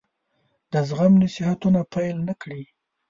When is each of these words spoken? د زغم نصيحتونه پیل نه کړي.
د 0.71 0.73
زغم 0.87 1.13
نصيحتونه 1.21 1.79
پیل 1.93 2.17
نه 2.27 2.33
کړي. 2.41 2.61